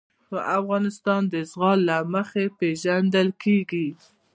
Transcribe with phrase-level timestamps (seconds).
[0.59, 3.87] افغانستان د زغال له مخې پېژندل کېږي.